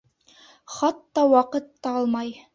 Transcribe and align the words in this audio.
Хатта 0.77 1.27
ваҡыт 1.35 1.71
та 1.85 1.95
алмай... 2.03 2.35